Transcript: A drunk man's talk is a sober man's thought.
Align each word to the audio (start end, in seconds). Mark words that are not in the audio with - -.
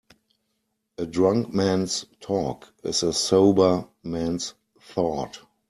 A 0.97 1.05
drunk 1.05 1.53
man's 1.53 2.07
talk 2.21 2.73
is 2.83 3.03
a 3.03 3.13
sober 3.13 3.87
man's 4.01 4.55
thought. 4.79 5.39